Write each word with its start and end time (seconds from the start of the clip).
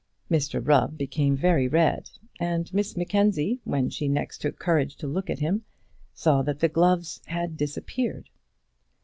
Mr 0.31 0.67
Rubb 0.67 0.97
became 0.97 1.35
very 1.35 1.67
red, 1.67 2.09
and 2.39 2.73
Miss 2.73 2.97
Mackenzie, 2.97 3.59
when 3.65 3.91
she 3.91 4.07
next 4.07 4.39
took 4.39 4.57
courage 4.57 4.95
to 4.95 5.05
look 5.05 5.29
at 5.29 5.37
him, 5.37 5.63
saw 6.11 6.41
that 6.41 6.59
the 6.59 6.69
gloves 6.69 7.21
had 7.27 7.55
disappeared. 7.55 8.27